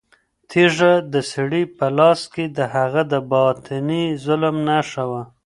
تیږه 0.49 0.93
د 1.13 1.15
سړي 1.33 1.63
په 1.77 1.85
لاس 1.97 2.21
کې 2.33 2.45
د 2.57 2.59
هغه 2.75 3.01
د 3.11 3.13
باطني 3.31 4.03
ظلم 4.23 4.55
نښه 4.67 5.03
وه. 5.11 5.23